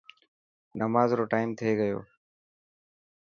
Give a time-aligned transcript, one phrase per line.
[0.81, 1.99] نماز رو ٽائيم ٿي گيو.